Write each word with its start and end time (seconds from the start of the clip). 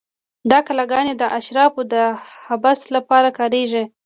دا 0.51 0.59
کلاګانې 0.67 1.13
د 1.17 1.23
اشرافو 1.39 1.81
د 1.93 1.95
حبس 2.45 2.79
لپاره 2.95 3.29
کارېدلې. 3.37 3.83